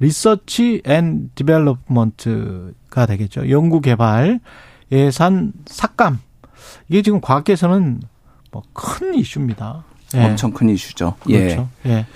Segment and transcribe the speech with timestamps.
[0.00, 3.50] research and development가 되겠죠.
[3.50, 4.40] 연구 개발
[4.92, 6.18] 예산 삭감.
[6.88, 8.00] 이게 지금 과학계에서는
[8.50, 9.84] 뭐 큰 이슈입니다.
[10.14, 10.24] 예.
[10.24, 11.16] 엄청 큰 이슈죠.
[11.24, 11.68] 그렇죠.
[11.86, 11.90] 예.
[11.90, 12.06] 예.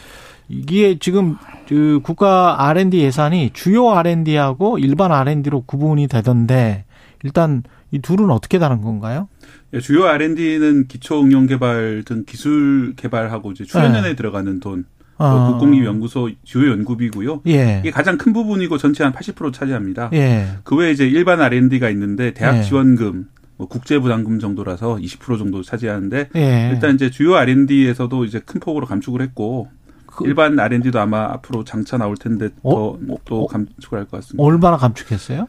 [0.49, 1.37] 이게 지금
[1.69, 6.85] 그 국가 R&D 예산이 주요 R&D하고 일반 R&D로 구분이 되던데
[7.23, 9.29] 일단 이 둘은 어떻게 다른 건가요?
[9.75, 14.17] 예, 주요 R&D는 기초 응용 개발 등 기술 개발하고 이제 출연연에 네.
[14.17, 14.85] 들어가는 돈
[15.23, 15.53] 어.
[15.53, 17.43] 국공립연구소 주요 연구비고요.
[17.47, 17.79] 예.
[17.81, 20.11] 이게 가장 큰 부분이고 전체 한 80% 차지합니다.
[20.13, 20.47] 예.
[20.65, 22.63] 그 외에 이제 일반 R&D가 있는데 대학 예.
[22.63, 26.71] 지원금, 뭐 국제 부담금 정도라서 20% 정도 차지하는데 예.
[26.73, 29.69] 일단 이제 주요 R&D에서도 이제 큰 폭으로 감축을 했고
[30.07, 32.99] 그 일반 R&D도 아마 앞으로 장차 나올 텐데 어?
[33.27, 33.47] 더또 어?
[33.47, 34.43] 감축을 할 것 같습니다.
[34.43, 35.47] 얼마나 감축했어요?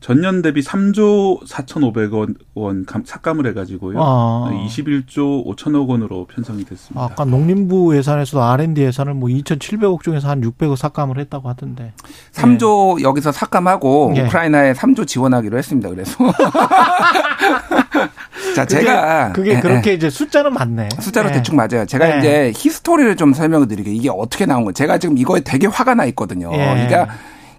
[0.00, 3.98] 전년 대비 3조 4,500억 원 삭감을 해가지고요.
[4.00, 4.50] 아.
[4.66, 7.02] 21조 5천억 원으로 편성이 됐습니다.
[7.02, 11.92] 아까 농림부 예산에서도 R&D 예산을 뭐 2,700억 중에서 한 600억 삭감을 했다고 하던데.
[12.32, 13.04] 3조 네.
[13.04, 14.22] 여기서 삭감하고 네.
[14.22, 15.88] 우크라이나에 3조 지원하기로 했습니다.
[15.88, 16.16] 그래서.
[18.54, 20.90] 자, 제가 그게, 그게 그렇게 이제 숫자는 맞네.
[21.00, 21.34] 숫자로 네.
[21.36, 21.84] 대충 맞아요.
[21.86, 22.18] 제가 네.
[22.18, 24.72] 이제 히스토리를 좀 설명을 드리게 이게 어떻게 나온 거예요.
[24.72, 26.50] 제가 지금 이거에 되게 화가 나 있거든요.
[26.50, 27.08] 그러니까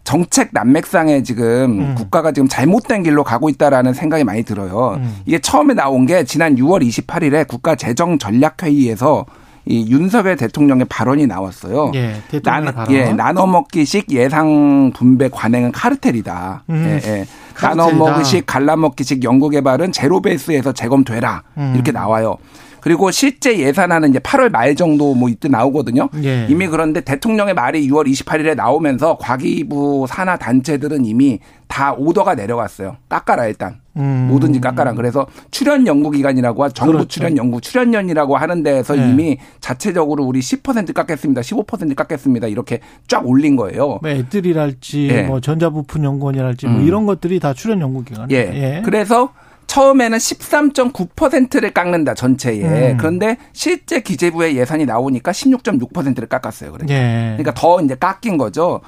[0.08, 1.96] 정책 난맥상에 지금 음.
[1.96, 4.94] 국가가 지금 잘못된 길로 가고 있다라는 생각이 많이 들어요.
[5.02, 5.18] 음.
[5.26, 9.26] 이게 처음에 나온 게 지난 6월 28일에 국가 재정 전략 회의에서
[9.66, 11.92] 이 윤석열 대통령의 발언이 나왔어요.
[11.96, 12.96] 예, 대통령 발언.
[12.96, 16.64] 예, 나눠 먹기식 예상 분배 관행은 카르텔이다.
[16.70, 17.00] 음.
[17.04, 17.26] 예, 예.
[17.56, 21.44] 나눠 먹기식 갈라 먹기식 연구 개발은 제로 베이스에서 재검토해라.
[21.58, 21.74] 음.
[21.76, 22.38] 이렇게 나와요.
[22.82, 26.10] 그리고 실제 예산안은 이제 8월 말 정도 뭐 이때 나오거든요.
[26.24, 26.48] 예.
[26.50, 32.98] 이미 그런데 대통령의 말이 6월 28일에 나오면서 과기부 산하 단체들은 이미 다 오더가 내려갔어요.
[33.10, 33.80] 깎아라 일단.
[33.98, 34.28] 음.
[34.30, 34.94] 뭐든지 깎아라.
[34.94, 37.08] 그래서 출연 연구 기관이라고 정부 그렇죠.
[37.08, 39.10] 출연 연구 출연연이라고 하는 데에서 네.
[39.10, 41.42] 이미 자체적으로 우리 10% 깎겠습니다.
[41.42, 42.48] 15% 깎겠습니다.
[42.48, 44.00] 이렇게 쫙 올린 거예요.
[44.02, 45.22] 뭐 애들이랄지 예.
[45.24, 46.88] 뭐 전자부품 연구원이랄지 뭐 음.
[46.88, 48.30] 이런 것들이 다 출연 연구 기관.
[48.32, 48.36] 예.
[48.36, 48.82] 예.
[48.86, 49.34] 그래서
[49.68, 52.92] 처음에는 13.9%를 깎는다 전체에.
[52.92, 52.98] 음.
[52.98, 56.72] 그런데 실제 기재부의 예산이 나오니까 16.6%를 깎았어요.
[56.72, 56.94] 그러니까.
[56.96, 57.36] 예.
[57.38, 58.82] 그러니까 더 이제 깎인 거죠.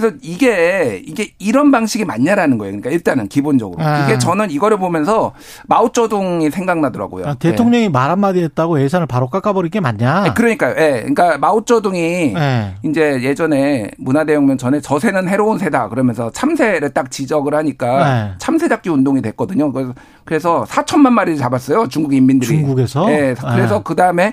[0.00, 2.72] 그래서 이게 이게 이런 방식이 맞냐라는 거예요.
[2.72, 4.04] 그러니까 일단은 기본적으로 아.
[4.04, 5.32] 이게 저는 이거를 보면서
[5.66, 7.26] 마오쩌둥이 생각나더라고요.
[7.26, 7.88] 아, 대통령이 네.
[7.90, 10.22] 말 한마디 했다고 예산을 바로 깎아버릴 게 맞냐?
[10.22, 10.74] 네, 그러니까요.
[10.76, 10.80] 예.
[10.80, 11.00] 네.
[11.00, 12.74] 그러니까 마오쩌둥이 네.
[12.82, 18.34] 이제 예전에 문화대혁명 전에 저세는 해로운 새다 그러면서 참새를 딱 지적을 하니까 네.
[18.38, 19.72] 참새 잡기 운동이 됐거든요.
[19.72, 19.94] 그래서
[20.24, 21.88] 그래서 4천만 마리를 잡았어요.
[21.88, 22.56] 중국 인민들이.
[22.56, 23.06] 중국에서?
[23.06, 23.34] 네.
[23.34, 23.80] 그래서 네.
[23.84, 24.32] 그 다음에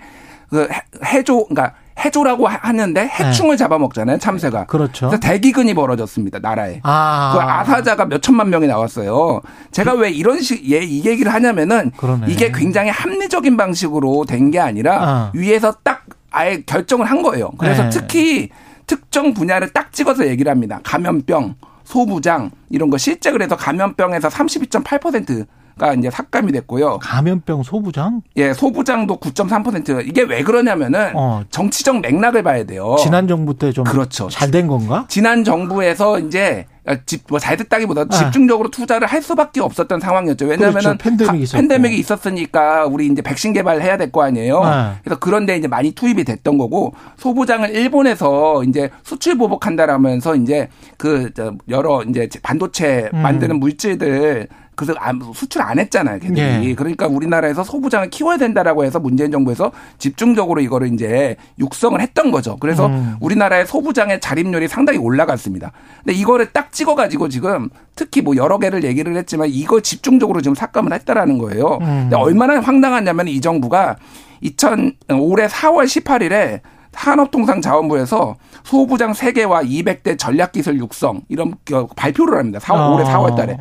[0.49, 0.67] 그
[1.05, 3.58] 해조 그러니까 해조라고 하는데 해충을 네.
[3.58, 4.66] 잡아먹잖아요 참새가.
[4.66, 5.08] 그렇죠.
[5.09, 6.80] 그래서 대기근이 벌어졌습니다 나라에.
[6.84, 7.31] 아.
[7.34, 9.41] 그 아사자가 몇 천만 명이 나왔어요.
[9.72, 12.28] 제가 그, 왜 이런 식, 예, 이 얘기를 하냐면은 그러네.
[12.28, 15.31] 이게 굉장히 합리적인 방식으로 된 게 아니라 아.
[15.34, 17.52] 위에서 딱 아예 결정을 한 거예요.
[17.58, 17.90] 그래서 네.
[17.90, 18.50] 특히
[18.85, 20.79] 특정 분야를 딱 찍어서 얘기를 합니다.
[20.84, 25.46] 감염병, 소부장 이런 거 실제 그래서 감염병에서 32.8%
[25.77, 26.99] 가 이제 삭감이 됐고요.
[26.99, 28.21] 감염병 소부장?
[28.35, 31.43] 예, 소부장도 9.3% 이게 왜 그러냐면은 어.
[31.51, 32.95] 정치적 맥락을 봐야 돼요.
[32.99, 34.27] 지난 정부 때 좀 그렇죠.
[34.29, 35.05] 잘 된 건가?
[35.07, 36.66] 지난 정부에서 이제
[37.05, 38.17] 집뭐 잘 됐다기보다 네.
[38.17, 40.45] 집중적으로 투자를 할 수밖에 없었던 상황이었죠.
[40.45, 40.97] 왜냐하면 그렇죠.
[40.97, 44.63] 팬데믹이, 팬데믹이 있었으니까 우리 이제 백신 개발해야 될 거 아니에요.
[44.63, 44.93] 네.
[45.03, 51.29] 그래서 그런데 이제 많이 투입이 됐던 거고 소부장을 일본에서 이제 수출 보복한다라면서 이제 그
[51.67, 53.21] 여러 이제 반도체 음.
[53.21, 54.47] 만드는 물질들
[54.78, 54.94] 그래서
[55.34, 56.40] 수출 안 했잖아요, 걔들이.
[56.40, 56.76] 예.
[56.76, 62.58] 그러니까 우리나라에서 소부장을 키워야 된다라고 해서 문재인 정부에서 집중적으로 이거를 이제 육성을 했던 거죠.
[62.58, 63.16] 그래서 음.
[63.20, 65.72] 우리나라의 소부장의 자립률이 상당히 올라갔습니다.
[66.06, 70.94] 근데 이거를 딱 찍어가지고 지금 특히 뭐 여러 개를 얘기를 했지만 이거 집중적으로 지금 삭감을
[70.94, 71.79] 했다라는 거예요.
[71.82, 72.02] 음.
[72.03, 73.96] 근데 얼마나 황당하냐면 이 정부가
[74.41, 81.56] 2000 올해 4월 18일에 산업통상자원부에서 소부장 3개와 200대 전략기술 육성 이런
[81.96, 82.59] 발표를 합니다.
[82.59, 82.94] 4월, 어.
[82.94, 83.58] 올해 4월 달에.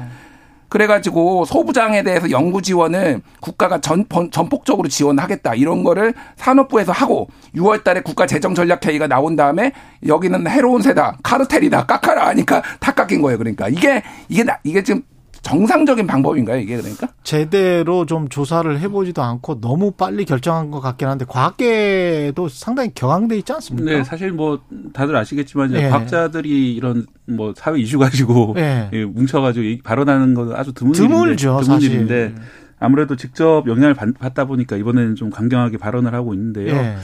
[0.69, 5.55] 그래가지고 소부장에 대해서 연구 지원을 국가가 전, 전폭적으로 지원하겠다.
[5.55, 9.73] 이런 거를 산업부에서 하고 6월 달에 국가 재정 전략 회의가 나온 다음에
[10.07, 11.19] 여기는 해로운 새다.
[11.23, 11.87] 카르텔이다.
[11.87, 12.27] 깎아라.
[12.29, 13.39] 하니까 다 깎인 거예요.
[13.39, 15.03] 그러니까 이게 이게 이게 지금
[15.46, 17.06] 정상적인 방법인가요, 이게 그러니까?
[17.22, 23.52] 제대로 좀 조사를 해보지도 않고 너무 빨리 결정한 것 같긴 한데 과학계도 상당히 격앙돼 있지
[23.52, 23.93] 않습니까?
[23.93, 24.60] 네, 사실 뭐
[24.93, 25.88] 다들 아시겠지만 네.
[25.88, 28.90] 과학자들이 이런 뭐 사회 이슈 가지고 네.
[28.90, 32.34] 뭉쳐가지고 발언하는 건 아주 드문 드물죠, 드문 일인데
[32.81, 36.75] 아무래도 직접 영향을 받다 보니까 이번에는 좀 강경하게 발언을 하고 있는데요.
[36.75, 36.96] 네.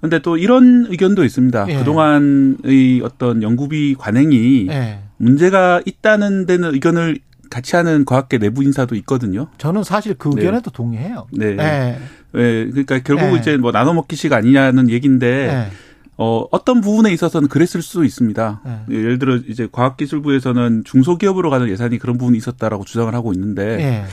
[0.00, 1.66] 근데 또 이런 의견도 있습니다.
[1.68, 1.76] 예.
[1.76, 5.00] 그동안의 어떤 연구비 관행이 예.
[5.18, 7.18] 문제가 있다는 데는 의견을
[7.52, 9.48] 같이 하는 과학계 내부 인사도 있거든요.
[9.58, 10.40] 저는 사실 그 네.
[10.40, 10.74] 의견에도 네.
[10.74, 11.26] 동의해요.
[11.32, 11.54] 네.
[11.54, 11.98] 네.
[12.32, 12.66] 네.
[12.70, 13.38] 그러니까 결국 네.
[13.38, 15.70] 이제 뭐 나눠 먹기식 아니냐는 얘기인데 네.
[16.16, 18.60] 어, 어떤 부분에 있어서는 그랬을 수도 있습니다.
[18.64, 18.96] 네.
[18.96, 24.04] 예를 들어 이제 과학기술부에서는 중소기업으로 가는 예산이 그런 부분이 있었다라고 주장을 하고 있는데 네.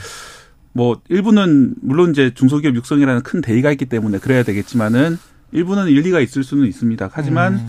[0.74, 5.18] 뭐 일부는 물론 이제 중소기업 육성이라는 큰 대의가 있기 때문에 그래야 되겠지만은
[5.54, 7.10] 일부는 일리가 있을 수는 있습니다.
[7.12, 7.68] 하지만 음.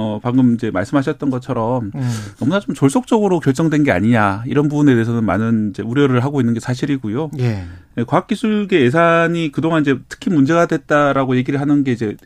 [0.00, 2.10] 어, 방금 이제 말씀하셨던 것처럼 음.
[2.38, 6.60] 너무나 좀 졸속적으로 결정된 게 아니냐 이런 부분에 대해서는 많은 이제 우려를 하고 있는 게
[6.60, 7.32] 사실이고요.
[7.40, 7.64] 예.
[7.96, 12.16] 네, 과학기술계 예산이 그동안 이제 특히 문제가 됐다라고 얘기를 하는 게 이제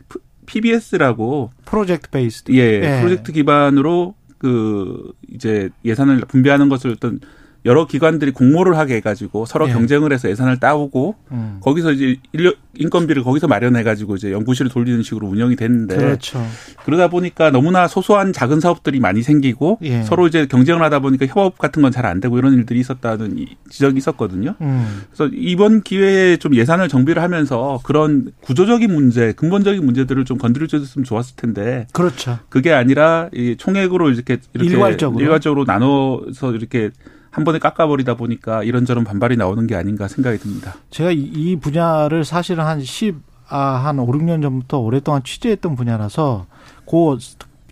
[0.45, 3.01] PBS라고 프로젝트 based 예, 예.
[3.01, 7.21] 프로젝트 기반으로 그 이제 예산을 분배하는 것을 어떤
[7.65, 9.73] 여러 기관들이 공모를 하게 해가지고 서로 예.
[9.73, 11.57] 경쟁을 해서 예산을 따오고 음.
[11.61, 16.43] 거기서 이제 인력 인건비를 거기서 마련해가지고 이제 연구실을 돌리는 식으로 운영이 됐는데 그렇죠.
[16.85, 20.03] 그러다 보니까 너무나 소소한 작은 사업들이 많이 생기고 예.
[20.03, 23.97] 서로 이제 경쟁을 하다 보니까 협업 같은 건 잘 안 되고 이런 일들이 있었다는 지적이
[23.99, 24.55] 있었거든요.
[24.59, 25.03] 음.
[25.13, 31.05] 그래서 이번 기회에 좀 예산을 정비를 하면서 그런 구조적인 문제, 근본적인 문제들을 좀 건드려 줬으면
[31.05, 32.39] 좋았을 텐데 그렇죠.
[32.49, 36.89] 그게 아니라 이 총액으로 이렇게 이렇게 일괄적으로, 일괄적으로 나눠서 이렇게
[37.33, 40.75] 한 번에 깎아버리다 보니까 이런저런 반발이 나오는 게 아닌가 생각이 듭니다.
[40.91, 43.15] 제가 이 분야를 사실은 한 10,
[43.49, 46.45] 아, 한 5, 6년 전부터 오랫동안 취재했던 분야라서
[46.89, 47.17] 그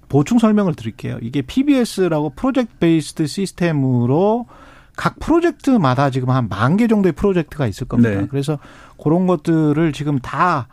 [0.10, 1.20] 보충 설명을 드릴게요.
[1.22, 4.48] 이게 PBS라고 프로젝트 베이스드 시스템으로
[4.98, 8.10] 각 프로젝트마다 지금 한 만 개 정도의 프로젝트가 있을 겁니다.
[8.22, 8.28] 네.
[8.30, 8.58] 그래서
[9.02, 10.68] 그런 것들을 지금 다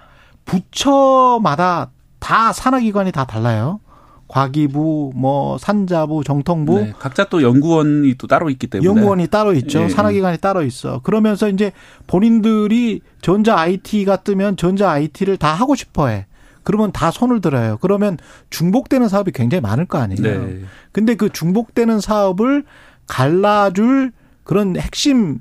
[0.44, 3.80] 부처마다 다 산하기관이 다 달라요.
[4.28, 9.84] 과기부, 뭐 산자부, 정통부 네, 각자 또 연구원이 또 따로 있기 때문에 연구원이 따로 있죠.
[9.84, 9.88] 예.
[9.88, 11.00] 산하기관이 따로 있어.
[11.00, 11.72] 그러면서 이제
[12.06, 16.26] 본인들이 전자 IT가 뜨면 전자 IT를 다 하고 싶어해.
[16.62, 17.78] 그러면 다 손을 들어요.
[17.80, 18.18] 그러면
[18.50, 20.46] 중복되는 사업이 굉장히 많을 거 아니에요.
[20.46, 20.60] 네.
[20.92, 22.64] 근데 그 중복되는 사업을
[23.06, 24.12] 갈라줄
[24.44, 25.38] 그런 핵심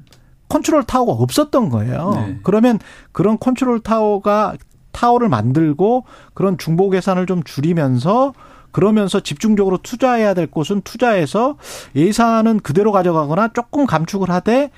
[0.48, 2.12] 컨트롤 타워가 없었던 거예요.
[2.16, 2.40] 네.
[2.44, 2.80] 그러면
[3.12, 4.56] 그런 컨트롤 타워가
[4.94, 8.34] 타워를 만들고 그런 중복 예산을 좀 줄이면서
[8.72, 11.58] 그러면서 집중적으로 투자해야 될 곳은 투자해서
[11.96, 14.72] 예산은 그대로 가져가거나 조금 감축을 하되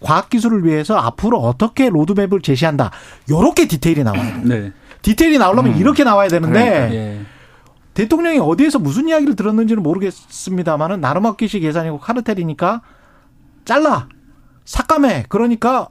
[0.00, 2.90] 과학기술을 위해서 앞으로 어떻게 로드맵을 제시한다.
[3.30, 4.42] 요렇게 디테일이 나와야 돼요.
[4.44, 4.72] 네.
[5.02, 5.78] 디테일이 나오려면 음.
[5.78, 7.20] 이렇게 나와야 되는데 그러니까, 예.
[7.94, 12.82] 대통령이 어디에서 무슨 이야기를 들었는지는 모르겠습니다만은 나름학기식 예산이고 카르텔이니까
[13.64, 14.08] 잘라
[14.64, 15.88] 삭감해 그러니까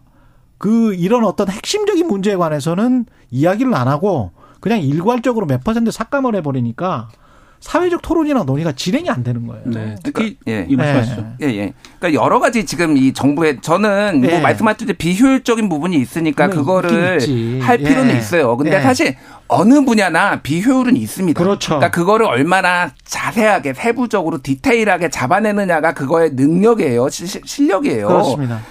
[0.58, 7.10] 그 이런 어떤 핵심적인 문제에 관해서는 이야기를 안 하고 그냥 일괄적으로 몇 퍼센트 삭감을 해버리니까
[7.60, 9.64] 사회적 토론이나 논의가 진행이 안 되는 거예요.
[9.66, 9.96] 네.
[10.04, 11.26] 특히 그러니까, 예, 이 말씀하시죠.
[11.42, 11.74] 예, 예.
[12.00, 14.34] 그러니까 여러 가지 지금 이 정부의 저는 뭐 예.
[14.34, 17.20] 뭐 말씀하셨듯이 비효율적인 부분이 있으니까 그거를
[17.62, 18.18] 할 필요는 예.
[18.18, 18.56] 있어요.
[18.58, 18.82] 근데 예.
[18.82, 19.16] 사실
[19.48, 21.42] 어느 분야나 비효율은 있습니다.
[21.42, 21.76] 그렇죠.
[21.76, 27.10] 그러니까 그거를 얼마나 자세하게 세부적으로 디테일하게 잡아내느냐가 그거의 능력이에요.
[27.10, 28.08] 시, 실력이에요.
[28.08, 28.62] 그렇습니다.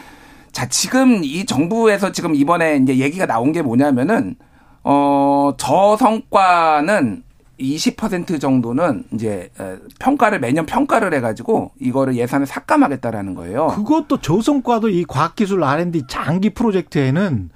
[0.52, 4.36] 자, 지금 이 정부에서 지금 이번에 이제 얘기가 나온 게 뭐냐면은
[4.84, 7.24] 어, 저 성과는
[7.58, 9.50] 20% 정도는 이제
[9.98, 13.68] 평가를 매년 평가를 해가지고 이거를 예산을 삭감하겠다라는 거예요.
[13.68, 17.50] 그것도 조성과도 이 과학기술 R&D 장기 프로젝트에는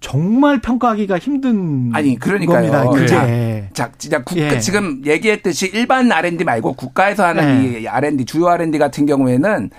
[0.00, 2.70] 정말 평가하기가 힘든 아니 그러니까요.
[2.70, 3.06] 겁니다.
[3.06, 3.26] 자,
[3.72, 4.58] 자, 진짜 국, 예.
[4.60, 7.80] 지금 얘기했듯이 일반 R&D 말고 국가에서 하는 예.
[7.80, 9.70] 이 R&D 주요 R&D 같은 경우에는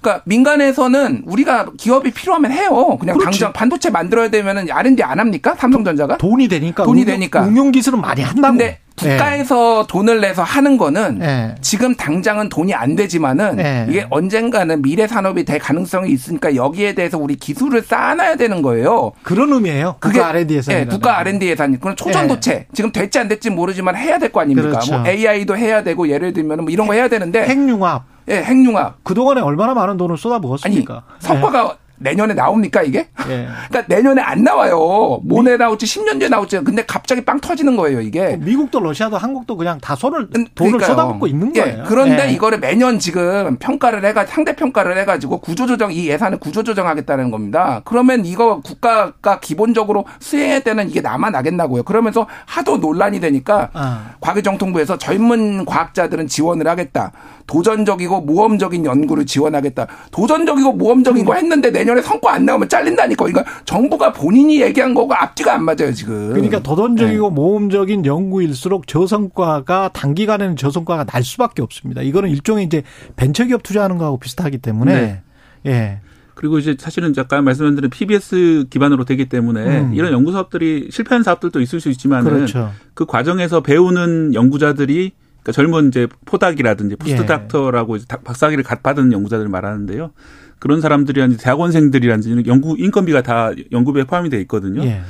[0.00, 2.96] 그러니까 민간에서는 우리가 기업이 필요하면 해요.
[2.98, 3.38] 그냥 그렇지.
[3.38, 5.54] 당장 반도체 만들어야 되면은 R&D 안 합니까?
[5.56, 6.16] 삼성전자가?
[6.18, 6.84] 돈이 되니까.
[6.84, 7.46] 돈이 응용, 되니까.
[7.46, 8.56] 응용 기술은 많이 한다고.
[8.56, 9.86] 근데 국가에서 네.
[9.88, 11.54] 돈을 내서 하는 거는 네.
[11.60, 13.86] 지금 당장은 돈이 안 되지만은 네.
[13.88, 19.12] 이게 언젠가는 미래 산업이 될 가능성이 있으니까 여기에 대해서 우리 기술을 쌓아놔야 되는 거예요.
[19.22, 19.96] 그런 의미예요.
[20.00, 20.74] 국가 R&D 예산.
[20.74, 21.78] 네, 국가 R&D 예산.
[21.78, 24.68] 그럼 초전도체 지금 될지 안 될지 모르지만 해야 될 거 아닙니까?
[24.68, 24.98] 그렇죠.
[24.98, 28.04] 뭐 AI도 해야 되고 예를 들면 뭐 이런 거 해야 되는데 핵융합.
[28.28, 29.02] 예, 핵융합.
[29.02, 30.94] 그동안에 얼마나 많은 돈을 쏟아부었습니까?
[30.94, 33.08] 아니, 성과가 내년에 나옵니까 이게?
[33.28, 33.48] 예.
[33.68, 35.20] 그러니까 내년에 안 나와요.
[35.22, 36.58] 모내 나올지 10년 뒤에 나올지.
[36.60, 38.36] 근데 갑자기 빵 터지는 거예요 이게.
[38.40, 40.88] 미국도 러시아도 한국도 그냥 다 손을 음, 돈을 그러니까요.
[40.88, 41.60] 쏟아붓고 있는 예.
[41.60, 41.78] 거예요.
[41.78, 41.84] 예.
[41.86, 42.32] 그런데 예.
[42.32, 47.82] 이거를 매년 지금 평가를 해가 상대 평가를 해가지고 구조조정 이 예산을 구조조정하겠다는 겁니다.
[47.84, 51.82] 그러면 이거 국가가 기본적으로 수행해야 되는 이게 남아나겠나고요.
[51.82, 54.10] 그러면서 하도 논란이 되니까 아.
[54.20, 57.12] 과기정통부에서 젊은 과학자들은 지원을 하겠다.
[57.50, 59.88] 도전적이고 모험적인 연구를 지원하겠다.
[60.12, 63.24] 도전적이고 모험적인 거 했는데 내년에 성과 안 나오면 잘린다니까.
[63.24, 66.28] 그러니까 정부가 본인이 얘기한 거고 앞뒤가 안 맞아요, 지금.
[66.32, 67.34] 그러니까 도전적이고 네.
[67.34, 72.02] 모험적인 연구일수록 저성과가 단기간에는 저성과가 날 수밖에 없습니다.
[72.02, 72.84] 이거는 일종의 이제
[73.16, 75.22] 벤처기업 투자하는 거하고 비슷하기 때문에 네.
[75.66, 75.98] 예.
[76.36, 79.94] 그리고 이제 사실은 잠깐 말씀드린 PBS 기반으로 되기 때문에 음.
[79.94, 82.70] 이런 연구 사업들이 실패한 사업들도 있을 수 있지만은 그렇죠.
[82.94, 85.12] 그 과정에서 배우는 연구자들이
[85.42, 88.00] 그러니까 젊은 이제 postdoc이라든지 post doctor라고 예.
[88.24, 90.10] 박사학위를 받은 연구자들을 말하는데요.
[90.58, 94.84] 그런 사람들이 대학원생들이라든지 연구 인건비가 다 연구비에 포함이 돼 있거든요.
[94.84, 95.00] 예.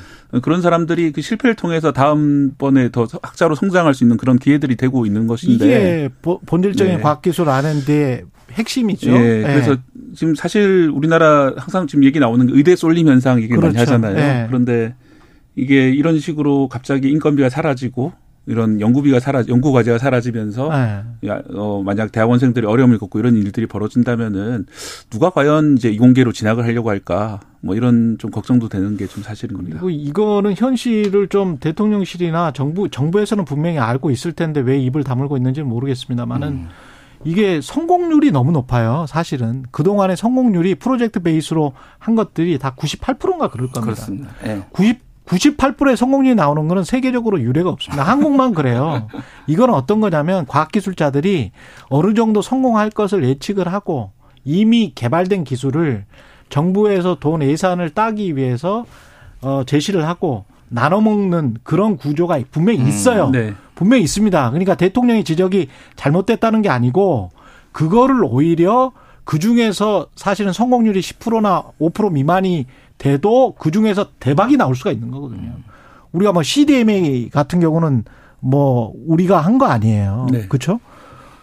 [0.43, 5.27] 그런 사람들이 그 실패를 통해서 다음번에 더 학자로 성장할 수 있는 그런 기회들이 되고 있는
[5.27, 6.09] 것인데 이게
[6.47, 7.03] 본질적인 네.
[7.03, 8.23] 과학기술 아는데
[8.53, 9.11] 핵심이죠.
[9.11, 9.43] 예.
[9.43, 9.77] 그래서
[10.15, 13.67] 지금 사실 우리나라 항상 지금 얘기 나오는 의대 쏠림 현상 얘기 그렇죠.
[13.67, 14.17] 많이 하잖아요.
[14.17, 14.47] 예.
[14.47, 14.95] 그런데
[15.57, 18.13] 이게 이런 식으로 갑자기 인건비가 사라지고
[18.51, 21.31] 이런 연구비가 사라 연구 과제가 사라지면서 네.
[21.55, 24.67] 어 만약 대학원생들이 어려움을 겪고 이런 일들이 벌어진다면은
[25.11, 29.81] 누가 과연 이제 이공계로 진학을 하려고 할까 뭐 이런 좀 걱정도 되는 게 좀 사실입니다.
[29.81, 35.69] 그리고 이거는 현실을 좀 대통령실이나 정부 정부에서는 분명히 알고 있을 텐데 왜 입을 다물고 있는지는
[35.69, 36.69] 모르겠습니다만은 음.
[37.25, 39.05] 이게 성공률이 너무 높아요.
[39.07, 43.81] 사실은 그동안의 성공률이 프로젝트 베이스로 한 것들이 다 98%인가 그럴 겁니다.
[43.81, 44.31] 그렇습니다.
[44.43, 44.63] 네.
[44.71, 48.03] 90 98%의 성공률이 나오는 거는 세계적으로 유례가 없습니다.
[48.03, 49.07] 한국만 그래요.
[49.47, 51.53] 이건 어떤 거냐면 과학기술자들이
[51.89, 54.11] 어느 정도 성공할 것을 예측을 하고
[54.45, 56.05] 이미 개발된 기술을
[56.49, 58.85] 정부에서 돈 예산을 따기 위해서
[59.41, 63.27] 어 제시를 하고 나눠 먹는 그런 구조가 분명히 음, 있어요.
[63.27, 63.55] 음, 네.
[63.77, 64.51] 분명히 있습니다.
[64.51, 67.31] 그러니까 대통령의 지적이 잘못됐다는 게 아니고
[67.73, 68.93] 그거를 오히려
[69.25, 72.67] 그 중에서 사실은 성공률이 10%나 5% 미만이
[73.01, 75.55] 돼도 그 중에서 대박이 나올 수가 있는 거거든요.
[76.13, 78.05] 우리가 뭐 CDMA 같은 경우는
[78.41, 80.27] 뭐 우리가 한 거 아니에요.
[80.31, 80.47] 네.
[80.47, 80.81] 그렇죠?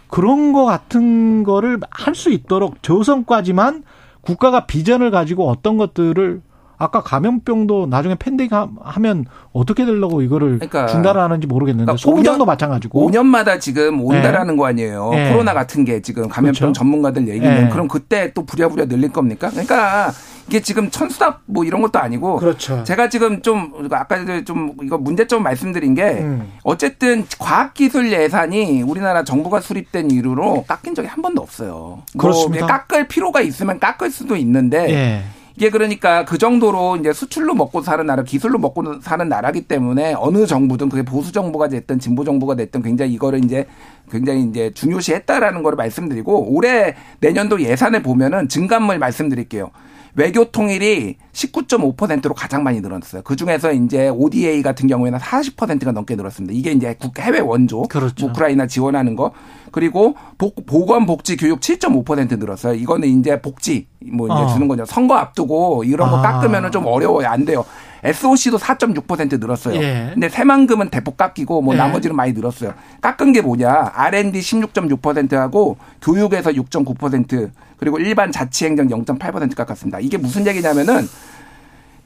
[0.08, 3.82] 그런 거 같은 거를 할 수 있도록 저성까지만
[4.20, 6.40] 국가가 비전을 가지고 어떤 것들을
[6.78, 13.60] 아까 감염병도 나중에 팬데믹 하면 어떻게 되려고 이거를 그러니까, 중단하는지 모르겠는데 그러니까 소부장도 마찬가지고 5년마다
[13.60, 14.58] 지금 온다라는 네.
[14.58, 15.10] 거 아니에요.
[15.10, 15.32] 네.
[15.32, 16.72] 코로나 같은 게 지금 감염병 그렇죠.
[16.72, 17.68] 전문가들 얘기는 네.
[17.68, 19.50] 그럼 그때 또 부랴부랴 늘릴 겁니까?
[19.50, 20.12] 그러니까
[20.46, 22.82] 이게 지금 천수답 뭐 이런 것도 아니고 그렇죠.
[22.84, 26.52] 제가 지금 좀 아까 좀 이거 문제점 말씀드린 게 음.
[26.62, 31.72] 어쨌든 과학기술 예산이 우리나라 정부가 수립된 이후로 깎인 적이 한 번도 없어요.
[31.74, 32.66] 뭐 그렇습니다.
[32.66, 35.37] 뭐 깎을 필요가 있으면 깎을 수도 있는데 예.
[35.58, 40.46] 이게 그러니까 그 정도로 이제 수출로 먹고 사는 나라, 기술로 먹고 사는 나라기 때문에 어느
[40.46, 43.66] 정부든 그게 보수 정부가 됐든 진보 정부가 됐든 굉장히 이거를 이제
[44.08, 49.72] 굉장히 이제 중요시했다라는 걸 말씀드리고 올해 내년도 예산을 보면은 증감을 말씀드릴게요.
[50.18, 53.22] 외교 통일이 19.5%로 가장 많이 늘었어요.
[53.22, 56.52] 그 중에서 이제 ODA 같은 경우에는 40%가 넘게 늘었습니다.
[56.52, 58.26] 이게 이제 해외 원조, 그렇죠.
[58.26, 59.30] 우크라이나 지원하는 거.
[59.70, 62.74] 그리고 복, 보건 복지 교육 7.5% 늘었어요.
[62.74, 64.48] 이거는 이제 복지 뭐 이제 어.
[64.48, 64.84] 주는 거죠.
[64.86, 66.22] 선거 앞두고 이런 거 아.
[66.22, 67.28] 깎으면은 좀 어려워요.
[67.28, 67.64] 안 돼요.
[68.04, 69.80] SOC도 4.6% 늘었어요.
[69.80, 70.10] 예.
[70.14, 71.78] 근데 새만금은 대폭 깎이고 뭐 예.
[71.78, 72.74] 나머지는 많이 늘었어요.
[73.00, 73.92] 깎은 게 뭐냐?
[73.94, 80.00] R&D 16.6%하고 교육에서 6.9% 그리고 일반 자치행정 0.8% 깎았습니다.
[80.00, 81.08] 이게 무슨 얘기냐면은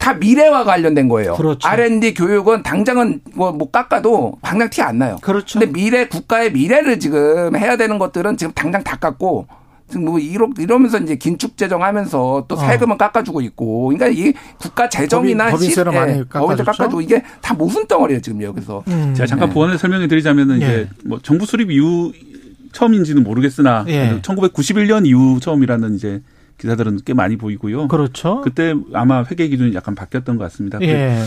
[0.02, 1.37] 다 미래와 관련된 거예요.
[1.37, 1.68] 그렇죠.
[1.68, 5.16] R&D 교육은 당장은 뭐, 뭐 깎아도 방향 티안 나요.
[5.22, 5.61] 그렇죠.
[5.61, 9.46] 근데 미래 국가의 미래를 지금 해야 되는 것들은 지금 당장 다 깎고
[9.99, 12.58] 뭐 이러, 이러면서 이제 긴축 재정하면서 또 어.
[12.58, 12.99] 세금은 어.
[12.99, 16.64] 깎아주고 있고, 그러니까 이 국가 재정이나 법인, 세를 많이 예, 깎아주죠.
[16.64, 18.84] 깎아주고 이게 다 모순 덩어리예요 지금 여기서.
[18.88, 19.14] 음.
[19.14, 19.54] 제가 잠깐 네.
[19.54, 20.64] 보완을 설명해 드리자면은 네.
[20.64, 22.12] 이제 뭐 정부 수립 이후
[22.72, 24.20] 처음인지는 모르겠으나 예.
[24.22, 26.22] 1991년 이후 처음이라는 이제
[26.58, 27.88] 기사들은 꽤 많이 보이고요.
[27.88, 28.40] 그렇죠.
[28.42, 30.78] 그때 아마 회계 기준이 약간 바뀌었던 것 같습니다.
[30.82, 31.22] 예.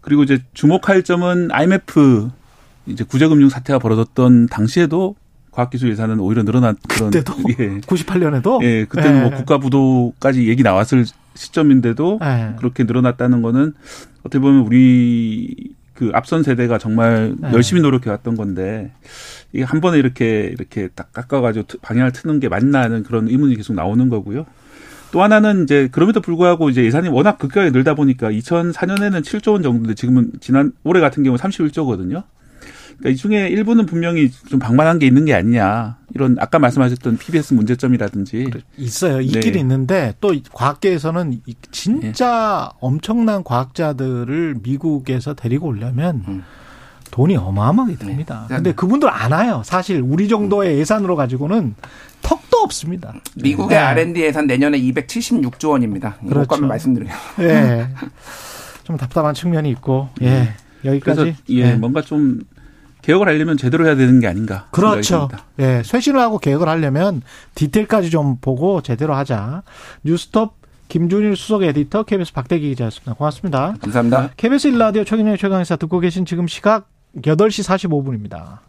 [0.00, 2.30] 그리고 이제 주목할 점은 IMF
[2.86, 5.16] 이제 구제금융 사태가 벌어졌던 당시에도
[5.56, 7.80] 과학기술 예산은 오히려 늘어난 그런 그때도 예.
[7.80, 9.20] 98년에도 예 그때는 예.
[9.22, 12.54] 뭐 국가 부도까지 얘기 나왔을 시점인데도 예.
[12.58, 13.72] 그렇게 늘어났다는 거는
[14.20, 17.52] 어떻게 보면 우리 그 앞선 세대가 정말 예.
[17.54, 18.92] 열심히 노력해 왔던 건데
[19.54, 23.72] 이게 한 번에 이렇게 이렇게 딱 깎아가지고 방향을 트는 게 맞나 하는 그런 의문이 계속
[23.72, 24.44] 나오는 거고요.
[25.10, 29.94] 또 하나는 이제 그럼에도 불구하고 이제 예산이 워낙 급격하게 늘다 보니까 2004년에는 7조 원 정도인데
[29.94, 32.24] 지금은 지난 올해 같은 경우 31조거든요.
[32.98, 35.96] 그러니까 이 중에 일부는 분명히 좀 방만한 게 있는 게 아니냐.
[36.14, 39.20] 이런 아까 말씀하셨던 PBS 문제점이라든지 있어요.
[39.20, 39.58] 있긴 네.
[39.60, 42.78] 있는데 또 과학계에서는 진짜 네.
[42.80, 46.42] 엄청난 과학자들을 미국에서 데리고 오려면 음.
[47.10, 48.46] 돈이 어마어마하게 듭니다.
[48.48, 48.56] 네.
[48.56, 49.62] 근데 그분들 안 와요.
[49.64, 51.74] 사실 우리 정도의 예산으로 가지고는
[52.22, 53.14] 턱도 없습니다.
[53.36, 53.82] 미국의 네.
[53.82, 56.16] R&D 예산 내년에 276조 원입니다.
[56.28, 56.66] 그렇죠.
[56.66, 57.12] 말씀드려요.
[57.40, 57.88] 예.
[58.84, 60.54] 좀 답답한 측면이 있고, 예.
[60.84, 61.36] 여기까지.
[61.50, 61.74] 예, 예.
[61.74, 62.40] 뭔가 좀
[63.06, 64.66] 개혁을 하려면 제대로 해야 되는 게 아닌가.
[64.72, 65.28] 그렇죠.
[65.60, 65.82] 예.
[65.84, 67.22] 쇄신을 하고 개혁을 하려면
[67.54, 69.62] 디테일까지 좀 보고 제대로 하자.
[70.02, 70.54] 뉴스톱
[70.88, 73.14] 김준일 수석 에디터, KBS 박대기 기자였습니다.
[73.14, 73.74] 고맙습니다.
[73.80, 74.30] 감사합니다.
[74.36, 78.58] KBS 일라디오 최근의 최강의사 듣고 계신 지금 시각 8시 45분입니다.